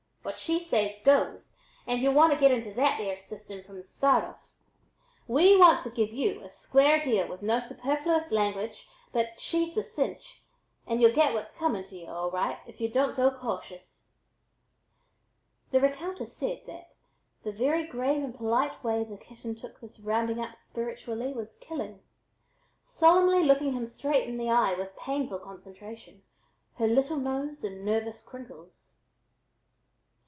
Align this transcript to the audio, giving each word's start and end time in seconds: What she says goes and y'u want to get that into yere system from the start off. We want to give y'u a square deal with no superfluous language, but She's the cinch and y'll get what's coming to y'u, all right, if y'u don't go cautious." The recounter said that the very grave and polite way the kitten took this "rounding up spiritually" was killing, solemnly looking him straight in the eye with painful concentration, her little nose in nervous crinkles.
What 0.23 0.37
she 0.37 0.59
says 0.61 1.01
goes 1.03 1.57
and 1.87 1.99
y'u 2.01 2.11
want 2.11 2.31
to 2.31 2.37
get 2.39 2.49
that 2.51 2.91
into 2.99 3.03
yere 3.03 3.19
system 3.19 3.63
from 3.63 3.77
the 3.77 3.83
start 3.83 4.23
off. 4.23 4.53
We 5.27 5.57
want 5.57 5.81
to 5.83 5.89
give 5.89 6.13
y'u 6.13 6.41
a 6.41 6.49
square 6.49 7.01
deal 7.01 7.27
with 7.27 7.41
no 7.41 7.59
superfluous 7.59 8.31
language, 8.31 8.87
but 9.11 9.39
She's 9.39 9.73
the 9.75 9.83
cinch 9.83 10.43
and 10.85 11.01
y'll 11.01 11.13
get 11.13 11.33
what's 11.33 11.55
coming 11.55 11.83
to 11.85 11.97
y'u, 11.97 12.07
all 12.11 12.29
right, 12.29 12.59
if 12.67 12.79
y'u 12.79 12.87
don't 12.87 13.15
go 13.17 13.31
cautious." 13.31 14.17
The 15.71 15.81
recounter 15.81 16.27
said 16.27 16.61
that 16.67 16.95
the 17.43 17.51
very 17.51 17.85
grave 17.87 18.23
and 18.23 18.33
polite 18.33 18.83
way 18.83 19.03
the 19.03 19.17
kitten 19.17 19.55
took 19.55 19.81
this 19.81 19.99
"rounding 19.99 20.39
up 20.39 20.55
spiritually" 20.55 21.33
was 21.33 21.57
killing, 21.59 21.99
solemnly 22.83 23.43
looking 23.43 23.73
him 23.73 23.87
straight 23.87 24.29
in 24.29 24.37
the 24.37 24.51
eye 24.51 24.75
with 24.75 24.95
painful 24.95 25.39
concentration, 25.39 26.21
her 26.75 26.87
little 26.87 27.17
nose 27.17 27.63
in 27.63 27.83
nervous 27.83 28.21
crinkles. 28.21 28.97